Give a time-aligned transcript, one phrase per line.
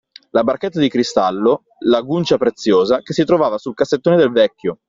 [0.31, 4.79] La barchetta di cristallo, la giunca preziosa, che si trovava sul cassettone del vecchio!